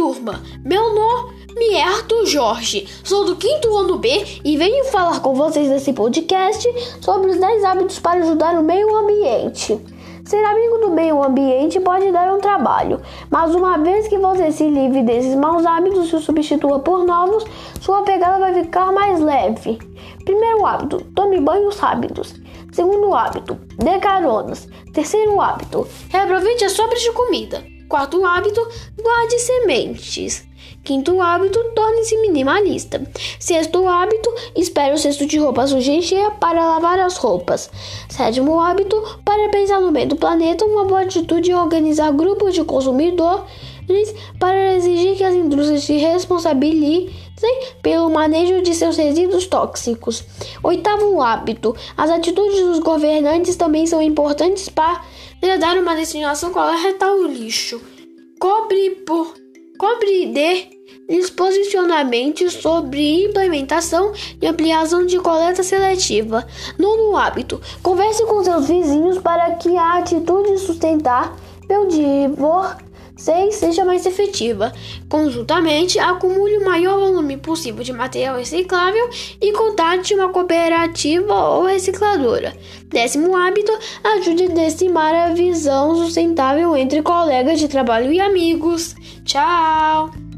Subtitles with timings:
[0.00, 4.08] turma, meu nome é Arthur Jorge, sou do quinto ano B
[4.42, 6.66] e venho falar com vocês nesse podcast
[7.02, 9.78] sobre os 10 hábitos para ajudar o meio ambiente.
[10.24, 14.68] Ser amigo do meio ambiente pode dar um trabalho, mas uma vez que você se
[14.68, 17.44] livre desses maus hábitos e os substitua por novos,
[17.82, 19.78] sua pegada vai ficar mais leve.
[20.24, 22.34] Primeiro hábito: tome banhos rápidos.
[22.72, 24.66] Segundo hábito: dê caronas.
[24.94, 27.79] Terceiro hábito: reaproveite as sobras de comida.
[27.90, 28.60] Quarto hábito:
[29.02, 30.46] guarde sementes.
[30.84, 33.02] Quinto hábito: torne-se minimalista.
[33.40, 37.68] Sexto hábito: espere o cesto de roupa suja e cheia para lavar as roupas.
[38.08, 42.62] Sétimo hábito: para pensar no bem do planeta, uma boa atitude é organizar grupos de
[42.62, 47.10] consumidores para exigir que as indústrias se responsabilizem
[47.82, 50.22] pelo manejo de seus resíduos tóxicos.
[50.62, 55.02] Oitavo hábito: as atitudes dos governantes também são importantes para
[55.58, 57.80] dar uma destinação correta ao lixo.
[58.38, 59.34] Cobre por
[59.78, 60.68] compreender
[61.30, 66.46] posicionamentos sobre implementação e ampliação de coleta seletiva.
[66.78, 72.28] Nono hábito: converse com seus vizinhos para que a atitude sustentável de
[73.20, 74.72] vocês seja mais efetiva.
[75.06, 82.56] Conjuntamente, acumule o maior volume possível de material reciclável e contate uma cooperativa ou recicladora.
[82.88, 83.72] Décimo hábito:
[84.16, 88.96] ajude a decimar a visão sustentável entre colegas de trabalho e amigos.
[89.22, 90.29] Tchau!